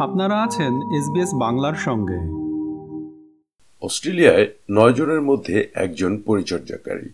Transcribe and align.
আপনারা 0.00 0.42
আছেন 0.42 0.72
এসবিএস 0.74 1.30
বাংলার 1.34 1.74
সঙ্গে। 1.74 2.18
অস্ট্রেলিয়ায় 3.80 4.46
নয় 4.70 4.92
জনের 4.92 5.22
মধ্যে 5.22 5.68
একজন 5.74 6.22
পরিচর্যাকারী। 6.26 7.08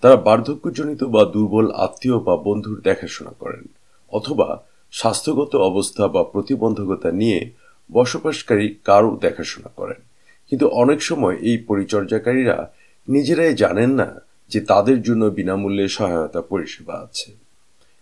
তারা 0.00 0.16
বার্ধক্যজনিত 0.16 1.04
বা 1.04 1.24
দুর্বল 1.24 1.70
আত্মীয় 1.70 2.18
বা 2.18 2.36
বন্ধুর 2.36 2.80
দেখাশোনা 2.80 3.30
করেন 3.30 3.68
অথবা 4.12 4.62
স্বাস্থ্যগত 4.90 5.56
অবস্থা 5.56 6.08
বা 6.08 6.24
প্রতিবন্ধকতা 6.24 7.12
নিয়ে 7.12 7.50
বসবাসকারী 7.92 8.74
কারও 8.84 9.18
দেখাশোনা 9.20 9.70
করেন। 9.76 10.02
কিন্তু 10.50 10.68
অনেক 10.68 11.02
সময় 11.02 11.36
এই 11.36 11.58
পরিচর্যাকারীরা 11.58 12.72
নিজেরাই 13.08 13.54
জানেন 13.54 13.90
না 13.90 14.20
যে 14.48 14.60
তাদের 14.60 15.02
জন্য 15.02 15.24
বিনামূল্যে 15.24 15.88
সহায়তা 15.88 16.42
পরিষেবা 16.42 16.94
আছে। 16.94 17.32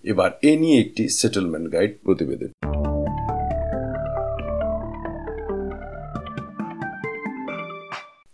এবার 0.03 0.31
এ 0.43 0.57
নিয়ে 0.57 0.81
একটি 0.81 1.09
সেটেলমেন্ট 1.09 1.73
গাইড 1.73 1.95
প্রতিবেদন। 2.05 2.76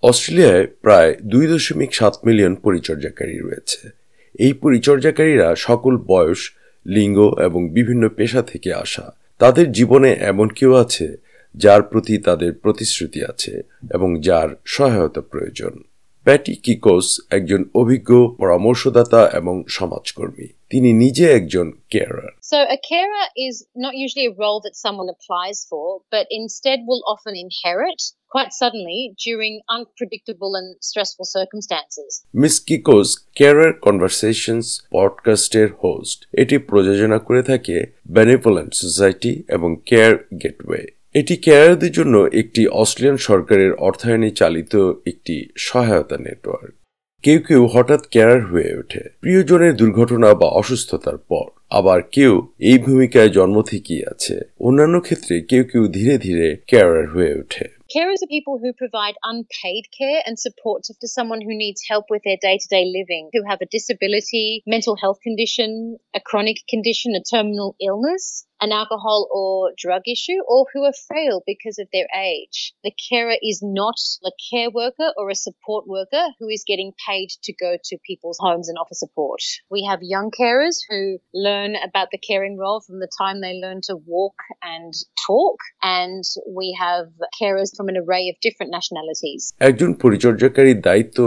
অস্ট্রেলিয়ায় 0.02 0.66
প্রায় 0.66 1.15
দুই 1.23 1.47
দশমিক 1.47 1.95
সাত 1.95 2.15
মিলিয়ন 2.24 2.55
পরিচর্যাকারী 2.55 3.38
রয়েছে। 3.38 3.91
এই 4.38 4.52
পরিচর্যাকারীরা 4.52 5.55
সকল 5.55 5.97
বয়স 5.97 6.52
লিঙ্গ 6.87 7.41
এবং 7.41 7.69
বিভিন্ন 7.69 8.09
পেশা 8.09 8.42
থেকে 8.42 8.75
আসা। 8.75 9.16
তাদের 9.38 9.73
জীবনে 9.73 10.16
এমন 10.20 10.48
কেউ 10.48 10.75
আছে 10.75 11.16
যার 11.55 11.83
প্রতি 11.83 12.19
তাদের 12.19 12.52
প্রতিশ্রুতি 12.52 13.25
আছে 13.25 13.62
এবং 13.95 14.20
যার 14.20 14.48
সহায়তা 14.65 15.20
প্রয়োজন। 15.20 15.83
প্যাটি 16.25 16.55
কিকোস 16.55 17.20
একজন 17.30 17.64
অভিজ্ঞ 17.75 18.28
পরামর্শদাতা 18.39 19.30
এবং 19.33 19.64
সমাজকর্মী। 19.69 20.47
তিনি 20.70 20.92
নিজে 20.92 21.33
একজন 21.33 21.73
carer 21.91 22.33
So 22.53 22.59
a 22.59 22.78
carer 22.91 23.27
is 23.47 23.55
not 23.84 23.92
usually 24.05 24.27
a 24.33 24.34
role 24.45 24.61
that 24.66 24.77
someone 24.87 25.09
applies 25.16 25.58
for, 25.70 25.86
but 26.14 26.25
instead 26.41 26.78
will 26.89 27.03
often 27.14 27.34
inherit 27.47 28.00
quite 28.34 28.48
suddenly 28.48 29.08
during 29.08 29.55
unpredictable 29.78 30.52
and 30.61 30.69
stressful 30.77 31.27
circumstances. 31.38 32.41
Miss 32.41 32.61
Kikos 32.61 33.27
carer 33.34 33.72
conversations 33.72 34.80
পডকাস্টের 34.92 35.69
host 35.84 36.28
এটি 36.33 36.58
প্রযোজনা 36.58 37.19
করে 37.19 37.42
থাকে 37.42 37.86
বেনেভোলেন্ট 38.11 38.74
সোসাইটি 38.74 39.42
এবং 39.48 39.77
care 39.86 40.16
gateway 40.16 40.86
এটি 41.14 41.36
কেয়ারদের 41.36 41.92
জন্য 41.92 42.28
একটি 42.33 42.66
Australian 42.66 43.16
সরকারের 43.16 43.74
অর্থায়নে 43.74 44.30
চালিত 44.30 44.77
একটি 45.06 45.48
সহায়তা 45.58 46.19
নেটওয়ার্ক। 46.19 46.74
কেউ 47.22 47.41
কেউ 47.41 47.67
হঠাৎ 47.67 48.06
কেয়ার 48.06 48.46
হয়ে 48.46 48.77
ওঠে। 48.78 49.00
প্রিয়জনের 49.20 49.77
দুর্ঘটনা 49.77 50.34
বা 50.34 50.46
অসুস্থতার 50.46 51.19
পর। 51.19 51.44
আবার 51.70 52.02
কেউ 52.02 52.48
এই 52.58 52.78
ভূমিকায় 52.78 53.28
জন্ম 53.28 53.62
থেকেই 53.62 54.05
আছে। 54.05 54.41
অন্যান্য 54.61 55.00
ক্ষেত্রে 55.00 55.41
কেউ 55.41 55.64
কেউ 55.64 55.89
ধীরে 55.89 56.19
ধীরে 56.19 56.56
কেয়ার 56.67 57.08
হয়ে 57.08 57.34
ওঠে। 57.34 57.81
Carers 57.95 58.23
are 58.23 58.27
people 58.29 58.59
who 58.59 58.73
provide 58.73 59.17
unpaid 59.23 59.85
care 59.97 60.23
and 60.25 60.39
support 60.39 60.85
to 60.85 61.09
someone 61.09 61.43
who 61.43 61.55
needs 61.55 61.83
help 61.87 62.07
with 62.09 62.23
their 62.25 62.39
day 62.41 62.57
to 62.57 62.69
day 62.69 62.85
living, 62.87 63.29
who 63.35 63.43
have 63.47 63.61
a 63.61 63.67
disability, 63.67 64.62
mental 64.67 64.97
health 64.97 65.19
condition, 65.23 65.98
a 66.15 66.20
chronic 66.20 66.57
condition, 66.69 67.15
a 67.15 67.23
terminal 67.23 67.77
illness, 67.81 68.47
an 68.64 68.70
alcohol 68.82 69.20
or 69.38 69.72
drug 69.84 70.05
issue, 70.06 70.41
or 70.52 70.60
who 70.72 70.80
are 70.88 70.98
frail 71.08 71.42
because 71.52 71.78
of 71.82 71.88
their 71.92 72.08
age. 72.32 72.58
The 72.84 72.94
carer 73.08 73.38
is 73.50 73.58
not 73.80 73.98
a 74.30 74.32
care 74.48 74.70
worker 74.70 75.08
or 75.18 75.27
a 75.30 75.42
support 75.46 75.84
worker 75.96 76.24
who 76.38 76.48
is 76.48 76.62
getting 76.66 76.92
paid 77.08 77.28
to 77.46 77.52
go 77.52 77.77
to 77.88 77.94
people's 78.08 78.38
homes 78.46 78.68
and 78.68 78.77
offer 78.78 78.94
support. 78.94 79.42
We 79.70 79.83
have 79.90 80.00
young 80.16 80.30
carers 80.30 80.77
who 80.88 81.18
learn 81.34 81.72
about 81.88 82.08
the 82.12 82.22
caring 82.28 82.56
role 82.56 82.80
from 82.86 83.00
the 83.00 83.10
time 83.20 83.40
they 83.40 83.55
learn 83.64 83.80
to 83.90 83.94
walk 84.06 84.38
and 84.62 84.92
talk, 85.27 85.58
and 85.83 86.22
we 86.60 86.77
have 86.78 87.06
carers 87.38 87.70
from 87.77 87.88
an 87.88 87.96
array 88.02 88.24
of 88.33 88.36
different 88.46 88.70
nationalities. 88.78 89.42
একজন 89.68 89.90
পরিচর্যাকারীর 90.02 90.78
দায়িত্ব 90.80 91.18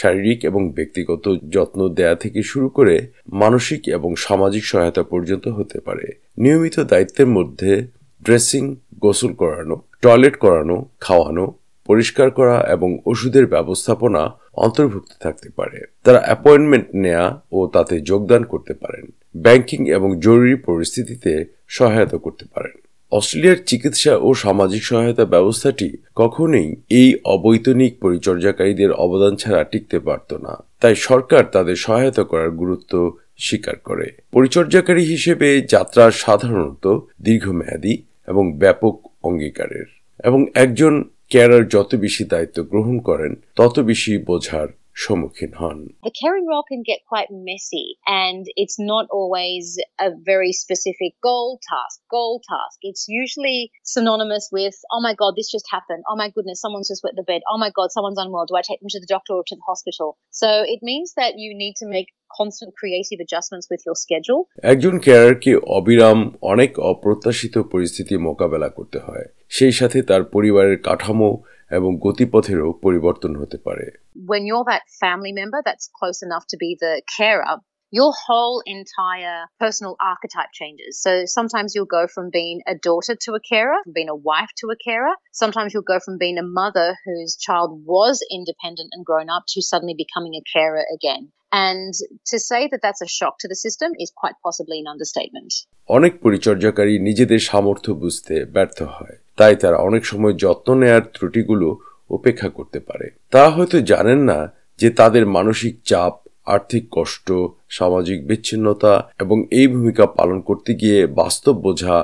শারীরিক 0.00 0.40
এবং 0.44 0.62
ব্যক্তিগত 0.72 1.24
যত্ন 1.54 1.80
দেয়া 1.98 2.14
থেকে 2.14 2.42
শুরু 2.42 2.68
করে 2.68 2.94
মানসিক 3.42 3.80
এবং 3.88 4.10
সামাজিক 4.16 4.64
সহায়তা 4.64 5.02
পর্যন্ত 5.02 5.48
হতে 5.48 5.78
পারে 5.80 6.06
নিয়মিত 6.38 6.80
দায়িত্বের 6.80 7.26
মধ্যে 7.26 7.86
ড্রেসিং, 8.22 8.76
গোসল 9.00 9.32
করানো, 9.32 9.82
টয়লেট 10.02 10.36
করানো, 10.36 10.90
খাওয়ানো, 11.00 11.54
পরিষ্কার 11.86 12.30
করা 12.30 12.60
এবং 12.60 12.98
ওষুধের 13.06 13.46
ব্যবস্থাপনা 13.46 14.22
অন্তর্ভুক্ত 14.52 15.12
থাকতে 15.20 15.48
পারে। 15.56 15.78
তারা 16.02 16.18
অ্যাপয়েন্টমেন্ট 16.18 16.88
নেয়া 16.94 17.40
ও 17.52 17.66
তাতে 17.66 18.00
যোগদান 18.00 18.44
করতে 18.44 18.74
পারেন। 18.74 19.12
ব্যাংকিং 19.36 19.88
এবং 19.88 20.20
জরুরি 20.20 20.56
পরিস্থিতিতে 20.56 21.44
সহায়তা 21.68 22.16
করতে 22.16 22.44
পারেন। 22.54 22.76
অস্ট্রেলিয়ার 23.12 23.56
চিকিৎসা 23.66 24.16
ও 24.16 24.34
সামাজিক 24.34 24.82
সহায়তা 24.84 25.24
ব্যবস্থাটি 25.24 25.98
কখনোই 26.14 26.76
এই 26.90 27.14
অবৈতনিক 27.24 27.98
পরিচর্যাকারীদের 28.00 28.92
অবদান 28.92 29.36
ছাড়া 29.36 29.64
টিকতে 29.64 29.98
পারত 29.98 30.32
না। 30.32 30.64
তাই 30.80 30.94
সরকার 30.94 31.44
তাদের 31.44 31.76
সহায়তা 31.76 32.24
করার 32.24 32.50
গুরুত্ব 32.50 33.16
স্বীকার 33.46 33.76
করে 33.88 34.06
পরিচর্যাকারী 34.32 35.04
হিসেবে 35.04 35.48
যাত্রা 35.74 36.04
সাধারণত 36.24 36.84
দীর্ঘমেয়াদী 37.26 37.94
এবং 38.28 38.44
ব্যাপক 38.62 38.94
অঙ্গীকারের 39.28 39.88
এবং 40.24 40.40
একজন 40.64 40.94
কেয়ারার 41.30 41.64
যত 41.74 41.90
বেশি 42.04 42.24
দায়িত্ব 42.24 42.58
গ্রহণ 42.72 42.96
করেন 43.08 43.32
তত 43.56 43.76
বেশি 43.90 44.12
বোঝার 44.28 44.68
সম্মুখীন 45.02 45.52
হন 45.60 45.78
The 46.08 46.18
caring 46.22 46.46
role 46.52 46.66
can 46.72 46.82
get 46.90 47.00
quite 47.12 47.30
messy 47.50 47.86
and 48.24 48.42
it's 48.62 48.78
not 48.92 49.04
always 49.18 49.64
a 50.06 50.10
very 50.30 50.52
specific 50.64 51.12
goal 51.28 51.48
task, 51.70 51.94
goal 52.16 52.34
task. 52.52 52.76
It's 52.90 53.04
usually 53.22 53.60
synonymous 53.94 54.44
with, 54.56 54.76
oh 54.94 55.02
my 55.06 55.14
God, 55.22 55.32
this 55.34 55.50
just 55.56 55.68
happened. 55.76 56.02
Oh 56.10 56.18
my 56.22 56.28
goodness, 56.34 56.58
someone's 56.64 56.90
just 56.92 57.02
wet 57.04 57.16
the 57.20 57.28
bed. 57.32 57.42
Oh 57.50 57.58
my 57.64 57.70
God, 57.78 57.88
someone's 57.96 58.20
unwell. 58.24 58.46
Do 58.46 58.56
I 58.60 58.64
take 58.68 58.80
them 58.80 58.92
to 58.94 59.02
the 59.04 59.12
doctor 59.14 59.32
or 59.38 59.44
to 59.50 59.56
the 59.58 59.66
hospital? 59.70 60.08
So 60.40 60.48
it 60.74 60.80
means 60.90 61.08
that 61.20 61.32
you 61.42 61.50
need 61.62 61.74
to 61.82 61.86
make 61.96 62.08
constant 62.38 62.70
creative 62.80 63.18
adjustments 63.24 63.66
with 63.72 63.82
your 63.86 63.96
schedule. 64.04 64.40
একজন 64.72 64.94
ক্যারিয়ারকে 64.98 65.52
অবিরাম 65.78 66.18
অনেক 66.52 66.70
অপ্রত্যাশিত 66.92 67.54
পরিস্থিতি 67.72 68.14
মোকাবেলা 68.28 68.68
করতে 68.68 68.98
হয় 68.98 69.26
সেই 69.48 69.72
সাথে 69.72 69.98
তার 70.02 70.22
পরিবারের 70.34 70.76
কাঠামো 70.82 71.30
এবং 71.70 71.90
গতিপথেরও 71.98 72.70
পরিবর্তন 72.84 73.32
হতে 73.36 73.58
পারে 73.66 73.86
When 74.32 74.42
you're 74.48 74.66
that 74.72 74.84
family 75.04 75.32
member 75.40 75.60
that's 75.68 75.86
close 75.98 76.18
enough 76.28 76.44
to 76.52 76.56
be 76.64 76.70
the 76.84 76.94
carer, 77.16 77.54
your 77.91 78.11
whole 78.25 78.61
entire 78.65 79.45
personal 79.59 79.95
archetype 80.01 80.51
changes. 80.53 81.01
So 81.01 81.23
sometimes 81.25 81.73
you'll 81.73 81.85
go 81.85 82.07
from 82.07 82.29
being 82.29 82.61
a 82.67 82.75
daughter 82.75 83.15
to 83.21 83.31
a 83.33 83.39
carer, 83.39 83.77
from 83.83 83.93
being 83.93 84.09
a 84.09 84.15
wife 84.15 84.51
to 84.57 84.67
a 84.67 84.75
carer. 84.75 85.13
Sometimes 85.31 85.73
you'll 85.73 85.83
go 85.83 85.99
from 85.99 86.17
being 86.17 86.37
a 86.37 86.43
mother 86.43 86.97
whose 87.05 87.37
child 87.37 87.69
was 87.85 88.15
independent 88.31 88.89
and 88.91 89.05
grown 89.05 89.29
up 89.29 89.43
to 89.49 89.61
suddenly 89.61 89.95
becoming 89.97 90.33
a 90.35 90.43
carer 90.53 90.83
again. 90.97 91.31
And 91.51 91.93
to 92.25 92.39
say 92.39 92.67
that 92.67 92.81
that's 92.81 93.01
a 93.01 93.07
shock 93.07 93.35
to 93.39 93.47
the 93.47 93.55
system 93.55 93.93
is 93.97 94.11
quite 94.15 94.35
possibly 94.43 94.77
an 94.79 94.87
understatement. 94.93 95.51
অনেক 95.87 96.13
পরিচর্যাকারী 96.21 96.99
নিজেদের 96.99 97.39
সামর্থ্য 97.39 97.91
বুঝতে 97.93 98.45
ব্যর্থ 98.45 98.79
হয় 98.95 99.15
তাই 99.37 99.55
তারা 99.55 99.77
অনেক 99.77 100.05
সময় 100.05 100.33
যত্ন 100.33 100.67
নেয়ার 100.73 101.01
ত্রুটিগুলো 101.15 101.67
উপেক্ষা 102.09 102.49
করতে 102.49 102.79
পারে 102.79 103.07
তারা 103.31 103.49
হয়তো 103.49 103.77
জানেন 103.81 104.19
না 104.19 104.39
যে 104.77 104.89
তাদের 104.89 105.25
মানসিক 105.25 105.73
চাপ 105.83 106.13
আর্থিক 106.46 106.84
কষ্ট, 106.90 107.32
সামাজিক 107.68 108.26
বিচ্ছিন্নতা 108.26 109.08
এবং 109.20 109.46
এই 109.50 109.66
ভূমিকা 109.66 110.06
পালন 110.06 110.40
করতে 110.40 110.74
গিয়ে 110.74 111.06
বাস্তব 111.06 111.54
বোঝা 111.58 111.96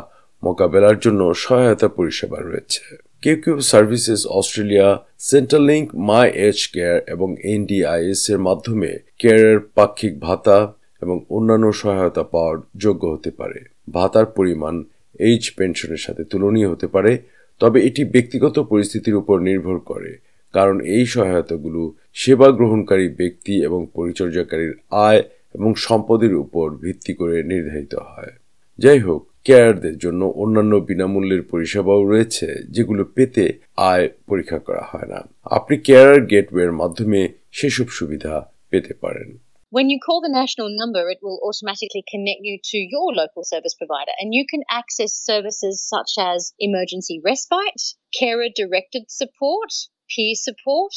মোকাবেলার 0.42 0.98
জন্য 0.98 1.34
সহায়তা 1.34 1.88
পরিষেবা 1.88 2.38
রয়েছে। 2.40 2.82
কেউ 3.22 3.36
কেউ 3.44 3.60
Services 3.60 4.26
Australia 4.26 4.88
Centrelink 5.62 5.86
my 5.94 6.30
age 6.30 6.58
care 6.72 6.98
এবং 7.08 7.36
এনডিআইএস 7.42 8.30
এর 8.30 8.38
মাধ্যমে 8.38 8.98
কেয়ারের 9.18 9.60
পাক্ষিক 9.60 10.20
ভাতা 10.20 10.74
এবং 11.02 11.20
অন্যান্য 11.30 11.72
সহায়তা 11.72 12.22
পাওয়ার 12.22 12.56
যোগ্য 12.76 13.06
হতে 13.06 13.30
পারে। 13.30 13.60
ভাতার 13.92 14.26
পরিমাণ 14.26 14.84
এইচ 15.20 15.44
পেনশনের 15.56 15.98
সাথে 15.98 16.24
তুলনীয় 16.24 16.68
হতে 16.68 16.86
পারে, 16.86 17.18
তবে 17.60 17.78
এটি 17.82 18.04
ব্যক্তিগত 18.04 18.58
পরিস্থিতির 18.58 19.14
উপর 19.14 19.40
নির্ভর 19.40 19.78
করে। 19.78 20.18
কারণ 20.54 20.76
এই 20.94 21.04
সহায়তাগুলো 21.06 21.80
সেবা 22.14 22.48
গ্রহণকারী 22.50 23.06
ব্যক্তি 23.20 23.54
এবং 23.64 23.80
পরিচর্যাকারীর 23.94 24.74
আয় 25.06 25.22
এবং 25.54 25.70
সম্পদের 25.86 26.34
উপর 26.34 26.66
ভিত্তি 26.76 27.12
করে 27.14 27.36
নির্ধারিত 27.42 27.94
হয় 28.10 28.32
যাই 28.78 29.00
হোক 29.00 29.22
কেয়ারদের 29.44 29.96
জন্য 29.98 30.22
অন্যান্য 30.36 30.72
বিনামূল্যের 30.80 31.42
পরিষেবাও 31.42 32.00
রয়েছে 32.04 32.46
যেগুলো 32.70 33.02
পেতে 33.16 33.44
আয় 33.90 34.06
পরীক্ষা 34.26 34.58
করা 34.58 34.84
হয় 34.90 35.08
না 35.08 35.20
আপনি 35.50 35.74
কেয়ার 35.78 36.14
গেটওয়ের 36.32 36.72
মাধ্যমে 36.72 37.20
সেসব 37.52 37.88
সুবিধা 37.88 38.34
পেতে 38.70 38.94
পারেন 38.94 39.30
When 39.72 39.90
you 39.90 39.98
call 40.00 40.20
the 40.22 40.30
national 40.32 40.68
number, 40.72 41.02
it 41.10 41.20
will 41.22 41.40
automatically 41.44 42.02
connect 42.08 42.40
you 42.40 42.56
to 42.64 42.78
your 42.78 43.08
local 43.12 43.44
service 43.44 43.74
provider, 43.74 44.14
and 44.18 44.28
you 44.32 44.44
can 44.46 44.62
access 44.70 45.12
services 45.30 45.74
such 45.94 46.12
as 46.30 46.38
emergency 46.58 47.16
respite, 47.22 47.82
carer 48.18 48.48
directed 48.60 49.02
support, 49.10 49.70
peer 50.11 50.35
support, 50.47 50.93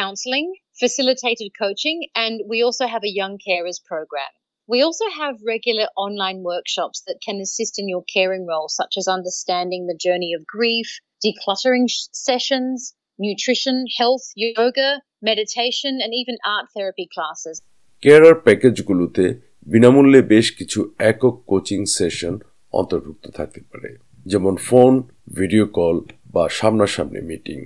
counselling, 0.00 0.48
facilitated 0.80 1.50
coaching, 1.62 1.98
and 2.14 2.34
we 2.50 2.58
also 2.62 2.86
have 2.86 3.04
a 3.04 3.16
young 3.20 3.34
carers 3.38 3.78
program. 3.90 4.32
We 4.68 4.78
also 4.82 5.06
have 5.20 5.50
regular 5.54 5.86
online 5.96 6.40
workshops 6.42 6.98
that 7.06 7.18
can 7.26 7.36
assist 7.40 7.74
in 7.78 7.86
your 7.88 8.04
caring 8.14 8.44
role, 8.52 8.68
such 8.80 8.94
as 9.00 9.06
understanding 9.08 9.82
the 9.86 10.00
journey 10.06 10.32
of 10.36 10.42
grief, 10.56 10.88
decluttering 11.24 11.86
sh- 11.88 12.08
sessions, 12.12 12.78
nutrition, 13.18 13.76
health, 13.98 14.26
yoga, 14.36 14.90
meditation, 15.22 15.92
and 16.02 16.12
even 16.20 16.36
art 16.56 16.66
therapy 16.76 17.06
classes. 17.14 17.56
Carer 18.02 18.34
প্যাকেজগুলোতে 18.34 19.24
বিনামূল্যে 19.66 20.22
বেশ 20.22 20.46
কিছু 20.52 20.94
একক 20.98 21.34
coaching 21.46 21.80
session 21.98 22.34
অন্তর্ভুক্ত 22.72 23.24
থাকতে 23.30 23.60
পারে 23.60 23.90
যেমন 24.26 24.56
phone 24.56 24.92
video 25.34 25.66
call 25.66 25.96
বা 26.26 26.48
সামনাসামনি 26.48 27.20
মিটিং 27.20 27.60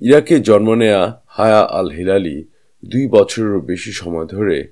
ইরাকে 0.00 0.40
জন্ম 0.40 0.74
নেয়া 0.74 1.22
হায়া 1.26 1.60
আল 1.60 1.90
হিলালি 1.90 2.44
দুই 2.84 3.06
বছরেরও 3.06 3.60
বেশি 3.60 3.92
সময় 3.92 4.26
ধরে 4.26 4.68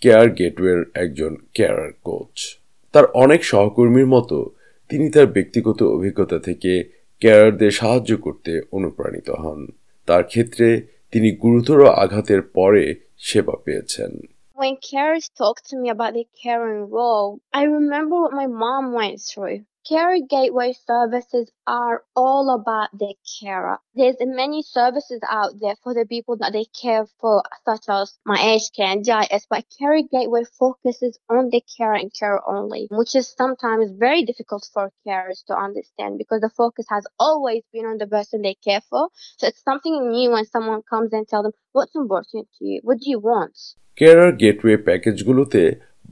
কেয়ার 0.00 0.28
গেটওয়ের 0.28 0.84
একজন 0.94 1.36
কেয়ারার 1.54 1.92
কোচ। 2.04 2.58
তার 2.92 3.06
অনেক 3.06 3.44
সহকর্মীর 3.44 4.06
মতো 4.06 4.50
তিনি 4.88 5.10
তার 5.10 5.26
ব্যক্তিগত 5.26 5.82
অভিজ্ঞতা 5.82 6.38
থেকে 6.38 6.90
কেয়ারদের 7.20 7.70
সাহায্য 7.70 8.16
করতে 8.16 8.60
অনুপ্রাণিত 8.72 9.30
হন। 9.30 9.66
তার 10.06 10.22
ক্ষেত্রে 10.22 10.82
তিনি 11.12 11.30
গুরুতর 11.30 11.86
আঘাতের 11.86 12.42
পরে 12.42 12.94
সেবা 13.18 13.52
পেয়েছেন। 13.64 14.10
When 14.56 14.74
carers 14.90 15.26
talk 15.40 15.56
to 15.70 15.74
me 15.82 15.88
about 15.96 16.12
their 16.16 16.30
caring 16.44 16.82
role, 16.98 17.28
I 17.60 17.62
remember 17.78 18.16
what 18.24 18.32
my 18.40 18.48
mom 18.64 18.84
went 19.00 19.18
through. 19.30 19.58
Care 19.87 20.19
Gateway 20.29 20.73
services 20.73 21.49
are 21.65 22.03
all 22.13 22.49
about 22.49 22.89
the 22.91 23.15
carer. 23.39 23.77
There's 23.95 24.17
many 24.19 24.61
services 24.61 25.21
out 25.25 25.53
there 25.61 25.77
for 25.81 25.93
the 25.93 26.05
people 26.05 26.35
that 26.41 26.51
they 26.51 26.65
care 26.65 27.05
for, 27.21 27.41
such 27.63 27.85
as 27.87 28.13
my 28.25 28.37
age 28.37 28.69
care 28.75 28.91
and 28.91 29.05
GIS, 29.05 29.47
but 29.49 29.63
Care 29.79 30.01
Gateway 30.01 30.43
focuses 30.59 31.17
on 31.29 31.49
the 31.51 31.61
care 31.77 31.93
and 31.93 32.11
care 32.13 32.41
only, 32.45 32.89
which 32.91 33.15
is 33.15 33.33
sometimes 33.37 33.91
very 33.91 34.23
difficult 34.25 34.67
for 34.73 34.91
carers 35.07 35.45
to 35.45 35.55
understand 35.55 36.17
because 36.17 36.41
the 36.41 36.49
focus 36.49 36.85
has 36.89 37.07
always 37.17 37.63
been 37.71 37.85
on 37.85 37.97
the 37.97 38.07
person 38.07 38.41
they 38.41 38.55
care 38.55 38.81
for. 38.89 39.07
So 39.37 39.47
it's 39.47 39.63
something 39.63 40.11
new 40.11 40.31
when 40.31 40.45
someone 40.47 40.81
comes 40.81 41.13
and 41.13 41.25
tell 41.25 41.43
them 41.43 41.53
what's 41.71 41.95
important 41.95 42.49
to 42.59 42.65
you, 42.65 42.81
what 42.83 42.97
do 42.99 43.09
you 43.09 43.19
want. 43.19 43.55
Care 43.97 44.31
gateway 44.43 44.75
প্যাকেজগুলোতে 44.87 45.61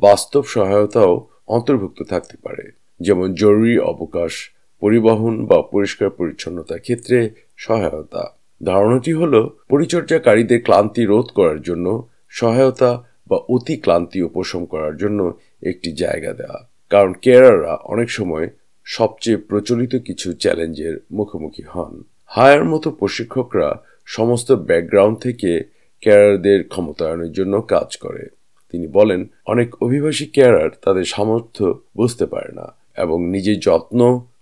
বাস্তব 0.06 0.44
সহায়তাও 0.54 1.14
অন্তর্ভুক্ত 1.56 2.00
থাকতে 2.12 2.38
পারে 2.38 2.79
যেমন 3.01 3.35
জরুরি 3.35 3.79
অবকাশ, 3.79 4.51
পরিবহন 4.81 5.47
বা 5.47 5.63
পরিষ্কার 5.63 6.11
পরিচ্ছন্নতার 6.11 6.81
ক্ষেত্রে 6.81 7.31
সহায়তা। 7.57 8.37
ধারণাটি 8.65 9.13
হল, 9.13 9.51
পরিচর্যাকারীদের 9.69 10.63
ক্লান্তি 10.63 11.05
রোধ 11.05 11.27
করার 11.35 11.61
জন্য 11.61 12.09
সহায়তা 12.29 13.05
বা 13.29 13.37
অতি 13.37 13.77
ক্লান্তি 13.77 14.23
উপশম 14.23 14.65
করার 14.65 14.97
জন্য 14.97 15.39
একটি 15.63 15.93
জায়গা 15.93 16.33
দেওয়া 16.33 16.71
কারণ 16.91 17.13
কেয়ারাররা 17.13 17.75
অনেক 17.75 18.11
সময় 18.11 18.51
সবচেয়ে 18.85 19.37
প্রচলিত 19.37 19.97
কিছু 19.97 20.33
চ্যালেঞ্জের 20.33 21.07
মুখোমুখি 21.13 21.63
হন। 21.63 22.03
হায়ার 22.27 22.65
মতো 22.65 22.91
প্রশিক্ষকরা 22.91 23.83
সমস্ত 24.05 24.53
ব্যাকগ্রাউন্ড 24.53 25.19
থেকে 25.19 25.65
কেয়ারারদের 26.01 26.69
ক্ষমতায়নের 26.69 27.33
জন্য 27.33 27.61
কাজ 27.61 27.97
করে। 27.97 28.27
তিনি 28.73 28.87
বলেন, 28.87 29.27
অনেক 29.47 29.83
অভিবাসী 29.83 30.27
কেয়ারার 30.27 30.71
তাদের 30.83 31.05
সামর্থ্য 31.05 31.81
বুঝতে 31.97 32.27
পারে 32.27 32.53
না। 32.53 32.80
এবং 33.00 33.18
নিজের 33.30 33.58
যত্ন 33.60 34.00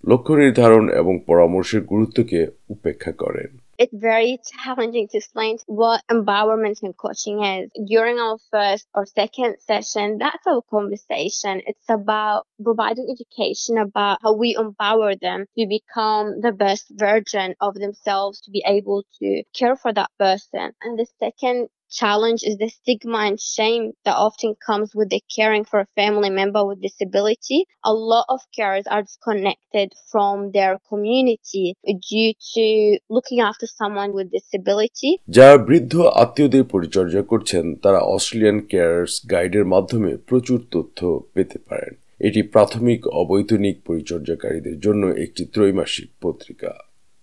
লক্ষ্য 0.07 0.33
নির্ধারণ 0.33 0.83
এবং 0.89 1.13
পরামর্শের 1.27 1.81
গুরুত্বকে 1.81 2.39
উপেক্ষা 2.69 3.11
করেন 3.11 3.49
it's 3.79 3.93
very 3.93 4.39
challenging 4.51 5.07
to 5.09 5.17
explain 5.17 5.57
what 5.65 6.01
empowerment 6.09 6.81
and 6.83 6.95
coaching 6.95 7.43
is. 7.43 7.69
During 7.85 8.19
our 8.19 8.37
first 8.51 8.87
or 8.93 9.05
second 9.05 9.57
session, 9.59 10.19
that's 10.19 10.45
our 10.47 10.61
conversation. 10.69 11.61
It's 11.65 11.89
about 11.89 12.45
providing 12.63 13.07
education 13.09 13.77
about 13.77 14.19
how 14.21 14.33
we 14.33 14.55
empower 14.55 15.15
them 15.15 15.45
to 15.57 15.67
become 15.67 16.41
the 16.41 16.51
best 16.51 16.85
version 16.91 17.55
of 17.59 17.73
themselves, 17.73 18.41
to 18.41 18.51
be 18.51 18.63
able 18.65 19.03
to 19.19 19.43
care 19.57 19.75
for 19.75 19.91
that 19.93 20.11
person. 20.19 20.71
And 20.81 20.97
the 20.97 21.07
second 21.19 21.69
challenge 21.90 22.42
is 22.44 22.58
the 22.58 22.68
stigma 22.68 23.18
and 23.18 23.40
shame 23.40 23.92
that 24.04 24.16
often 24.16 24.54
comes 24.64 24.94
with 24.94 25.08
the 25.10 25.20
caring 25.34 25.64
for 25.64 25.80
a 25.80 25.86
family 25.96 26.30
member 26.30 26.64
with 26.64 26.80
disability. 26.80 27.64
A 27.84 27.92
lot 27.92 28.26
of 28.28 28.40
carers 28.56 28.84
are 28.90 29.02
disconnected 29.02 29.92
from 30.12 30.52
their 30.52 30.78
community 30.88 31.74
due 32.08 32.32
to 32.54 32.98
looking 33.08 33.40
after 33.40 33.66
someone 33.66 34.12
with 34.12 34.28
disability. 34.30 35.10
যারা 35.36 35.56
বৃদ্ধ 35.68 35.94
আত্মীয়দের 36.22 36.64
পরিচর্যা 36.74 37.22
করছেন 37.22 37.64
তারা 37.84 38.00
Australian 38.14 38.58
cares 38.70 39.12
গাইডের 39.32 39.66
মাধ্যমে 39.74 40.10
প্রচুর 40.28 40.58
তথ্য 40.74 40.98
পেতে 41.34 41.58
পারেন 41.68 41.92
এটি 42.20 42.40
প্রাথমিক 42.54 43.00
অবৈতনিক 43.22 43.76
পরিচর্যাকারীদের 43.88 44.76
জন্য 44.84 45.02
একটি 45.24 45.42
ত্রৈমাসিক 45.54 46.08
পত্রিকা 46.24 46.70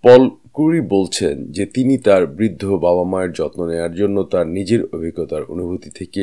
পল 0.03 0.21
কুরি 0.54 0.80
বলছেন 0.94 1.36
যে 1.56 1.64
তিনি 1.66 1.94
তার 1.98 2.22
বৃদ্ধ 2.38 2.64
বাবা 2.86 3.04
মায়ের 3.04 3.32
যত্ন 3.32 3.60
নেয়ার 3.66 3.94
জন্য 3.94 4.16
তার 4.32 4.46
নিজের 4.48 4.82
অভিজ্ঞতার 4.96 5.42
অনুভূতি 5.44 5.90
থেকে 5.90 6.22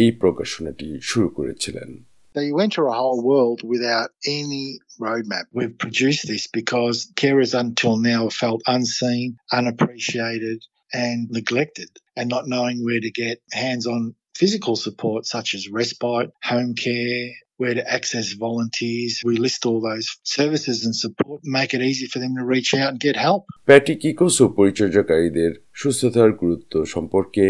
এই 0.00 0.08
প্রকাশনাটি 0.22 0.88
শুরু 1.02 1.28
করেছিলেন 1.28 1.90
So 2.34 2.40
you 2.40 2.56
enter 2.60 2.86
a 2.86 2.94
whole 2.94 3.22
world 3.22 3.60
without 3.74 4.08
any 4.38 4.66
roadmap. 4.98 5.44
We've 5.52 5.78
produced 5.78 6.22
this 6.26 6.44
because 6.60 6.96
carers 7.14 7.52
until 7.64 7.94
now 8.12 8.20
have 8.26 8.32
felt 8.32 8.60
unseen, 8.66 9.36
unappreciated, 9.52 10.58
and 10.92 11.18
neglected, 11.30 11.90
and 12.16 12.26
not 12.28 12.48
knowing 12.52 12.76
where 12.84 13.00
to 13.00 13.10
get 13.10 13.36
hands 13.52 13.86
on 13.86 14.00
physical 14.34 14.76
support 14.76 15.26
such 15.26 15.48
as 15.54 15.68
respite, 15.68 16.30
home 16.42 16.74
care, 16.74 17.30
where 17.60 17.74
to 17.74 17.84
access 17.96 18.26
volunteers. 18.48 19.12
We 19.24 19.36
list 19.36 19.60
all 19.68 19.80
those 19.80 20.08
services 20.38 20.76
and 20.86 20.94
support, 21.04 21.38
make 21.58 21.70
it 21.76 21.82
easy 21.90 22.06
for 22.12 22.18
them 22.18 22.32
to 22.38 22.44
reach 22.54 22.70
out 22.80 22.88
and 22.92 23.00
get 23.08 23.16
help. 23.26 23.42
Patty 23.70 23.94
কিকোসও 23.96 24.46
পরিচর্যাকারীদের 24.58 25.52
সুস্থতার 25.80 26.30
গুরুত্ব 26.32 26.74
সম্পর্কে 26.94 27.44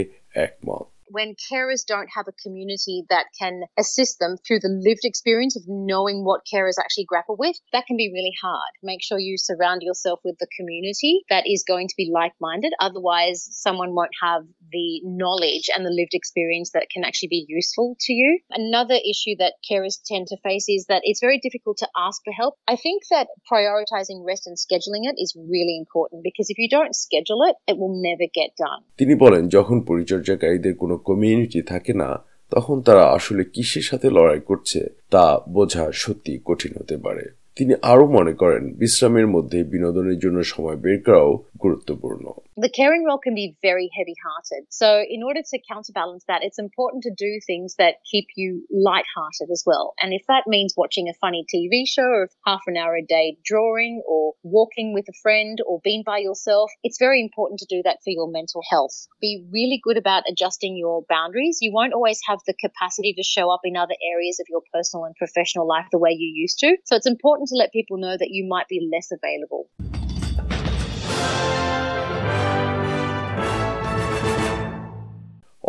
একমত 0.46 0.86
when 1.12 1.36
carers 1.36 1.84
don't 1.86 2.08
have 2.16 2.26
a 2.26 2.40
community 2.42 3.04
that 3.10 3.26
can 3.38 3.62
assist 3.78 4.18
them 4.18 4.36
through 4.40 4.60
the 4.60 4.72
lived 4.72 5.04
experience 5.04 5.56
of 5.56 5.62
knowing 5.68 6.24
what 6.24 6.40
carers 6.48 6.80
actually 6.80 7.04
grapple 7.04 7.36
with, 7.38 7.56
that 7.72 7.84
can 7.86 7.96
be 7.96 8.10
really 8.12 8.32
hard. 8.42 8.72
Make 8.82 9.02
sure 9.02 9.18
you 9.18 9.36
surround 9.36 9.82
yourself 9.82 10.20
with 10.24 10.36
the 10.40 10.48
community 10.56 11.22
that 11.28 11.44
is 11.46 11.64
going 11.68 11.88
to 11.88 11.94
be 11.96 12.10
like 12.12 12.32
minded. 12.40 12.72
Otherwise, 12.80 13.46
someone 13.52 13.94
won't 13.94 14.16
have 14.22 14.42
the 14.72 15.02
knowledge 15.04 15.68
and 15.74 15.84
the 15.84 15.92
lived 15.92 16.14
experience 16.14 16.70
that 16.72 16.88
can 16.92 17.04
actually 17.04 17.28
be 17.28 17.44
useful 17.46 17.96
to 18.00 18.12
you. 18.12 18.40
Another 18.50 18.96
issue 18.96 19.36
that 19.38 19.60
carers 19.68 20.00
tend 20.06 20.28
to 20.28 20.36
face 20.42 20.66
is 20.68 20.86
that 20.88 21.02
it's 21.04 21.20
very 21.20 21.38
difficult 21.38 21.76
to 21.78 21.88
ask 21.96 22.22
for 22.24 22.32
help. 22.32 22.56
I 22.66 22.76
think 22.76 23.02
that 23.10 23.28
prioritizing 23.52 24.24
rest 24.24 24.46
and 24.46 24.56
scheduling 24.56 25.04
it 25.04 25.16
is 25.20 25.36
really 25.36 25.76
important 25.76 26.24
because 26.24 26.48
if 26.48 26.56
you 26.56 26.68
don't 26.70 26.96
schedule 26.96 27.42
it, 27.44 27.56
it 27.66 27.76
will 27.76 28.00
never 28.00 28.24
get 28.32 28.56
done. 28.56 28.80
তিনি 29.00 29.14
বলেন 29.24 29.42
যখন 29.56 29.76
পরিচর্যাকারীদের 29.90 30.74
কোনো 30.82 30.95
community 30.97 31.61
থাকে 31.61 31.93
না, 31.93 32.23
তখন 32.49 32.81
তারা 32.81 33.03
আসলে 33.03 33.43
কিসের 33.43 33.81
সাথে 33.81 34.09
লড়াই 34.09 34.39
করছে 34.39 34.89
তা 35.11 35.39
বোঝা 35.49 35.91
সত্যি 35.93 36.39
কঠিন 36.45 36.71
হতে 36.79 36.97
পারে। 36.97 37.29
তিনি 37.55 37.73
আরও 37.81 38.07
মনে 38.07 38.33
করেন, 38.33 38.73
বিশ্রামের 38.73 39.27
মধ্যে 39.27 39.63
বিনোদনের 39.63 40.19
জন্য 40.19 40.43
সময় 40.43 40.75
বের 40.75 41.01
করাও 41.01 41.43
গুরুত্বপূর্ণ। 41.61 42.31
The 42.59 42.69
caring 42.69 43.05
role 43.05 43.19
can 43.19 43.35
be 43.35 43.55
very 43.61 43.87
heavy 43.95 44.15
hearted. 44.25 44.65
So, 44.71 45.03
in 45.07 45.21
order 45.21 45.41
to 45.47 45.59
counterbalance 45.71 46.23
that, 46.27 46.41
it's 46.41 46.57
important 46.57 47.03
to 47.03 47.13
do 47.15 47.39
things 47.45 47.75
that 47.77 48.01
keep 48.09 48.25
you 48.35 48.65
light-hearted 48.73 49.51
as 49.51 49.61
well. 49.63 49.93
And 50.01 50.11
if 50.11 50.23
that 50.27 50.45
means 50.47 50.73
watching 50.75 51.07
a 51.07 51.13
funny 51.21 51.45
TV 51.53 51.83
show 51.87 52.01
or 52.01 52.29
half 52.47 52.61
an 52.65 52.75
hour 52.75 52.95
a 52.95 53.05
day 53.05 53.37
drawing 53.45 54.01
or 54.07 54.33
walking 54.41 54.95
with 54.95 55.05
a 55.07 55.13
friend 55.21 55.59
or 55.67 55.81
being 55.83 56.01
by 56.03 56.17
yourself, 56.17 56.71
it's 56.81 56.97
very 56.97 57.21
important 57.21 57.59
to 57.59 57.67
do 57.69 57.83
that 57.83 57.99
for 58.03 58.09
your 58.09 58.27
mental 58.27 58.63
health. 58.67 59.05
Be 59.21 59.45
really 59.53 59.79
good 59.83 59.97
about 59.97 60.23
adjusting 60.27 60.75
your 60.75 61.03
boundaries. 61.07 61.59
You 61.61 61.71
won't 61.71 61.93
always 61.93 62.21
have 62.27 62.39
the 62.47 62.55
capacity 62.55 63.13
to 63.17 63.23
show 63.23 63.51
up 63.51 63.61
in 63.65 63.77
other 63.77 63.93
areas 64.11 64.39
of 64.39 64.47
your 64.49 64.63
personal 64.73 65.05
and 65.05 65.15
professional 65.15 65.67
life 65.67 65.85
the 65.91 65.99
way 65.99 66.17
you 66.17 66.31
used 66.33 66.57
to. 66.61 66.75
So, 66.85 66.95
it's 66.95 67.05
important 67.05 67.49
to 67.49 67.55
let 67.55 67.71
people 67.71 67.99
know 67.99 68.17
that 68.17 68.31
you 68.31 68.47
might 68.49 68.67
be 68.67 68.89
less 68.91 69.11
available. 69.11 69.69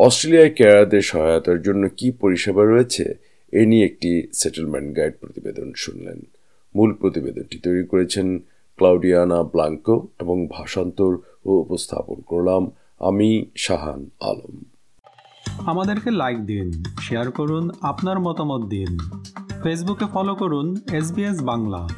অস্ট্রেলিয়ায় 0.06 0.50
কেয়ারাদের 0.50 1.02
সহায়তার 1.02 1.62
জন্য 1.62 1.88
কি 1.96 2.10
পরিষেবা 2.10 2.62
রয়েছে, 2.64 3.04
এ 3.52 3.66
নিয়ে 3.66 3.84
একটি 3.84 4.28
settlement 4.32 4.96
guide 4.96 5.14
প্রতিবেদন 5.20 5.72
শুনলেন। 5.76 6.18
মূল 6.74 6.90
প্রতিবেদনটি 6.94 7.58
তৈরি 7.58 7.84
করেছেন 7.86 8.38
ক্লাউডিয়ানা 8.78 9.42
ব্লাঙ্কো 9.42 9.96
এবং 10.20 10.48
ভাষান্তর 10.50 11.12
ও 11.44 11.50
উপস্থাপন 11.64 12.18
করলাম 12.26 12.62
আমি 13.00 13.46
শাহান 13.56 14.10
আলম। 14.20 14.54
আমাদেরকে 15.66 16.10
লাইক 16.10 16.38
দিন 16.46 16.84
শেয়ার 17.00 17.30
করুন, 17.30 17.70
আপনার 17.82 18.18
মতামত 18.18 18.62
দিন। 18.66 18.98
ফেসবুকে 19.62 20.06
ফলো 20.12 20.34
করুন 20.34 20.66
এস 20.92 21.08
বাংলা। 21.42 21.88